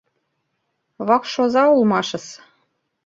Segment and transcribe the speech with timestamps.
[1.07, 2.25] Вакш оза улмашыс.